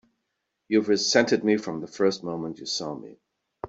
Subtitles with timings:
[0.67, 3.19] You've resented me from the first moment you saw me!